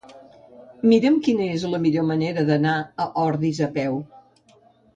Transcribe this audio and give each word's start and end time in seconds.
Mira'm 0.93 1.19
quina 1.27 1.45
és 1.57 1.65
la 1.75 1.81
millor 1.85 2.07
manera 2.13 2.47
d'anar 2.49 2.73
a 3.05 3.09
Ordis 3.27 3.63
a 3.69 3.69
peu. 3.79 4.03